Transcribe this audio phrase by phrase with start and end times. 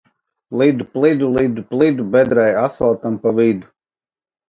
[0.61, 3.67] Lidu plidu, lidu plidu, bedrē asfaltam pa vidu!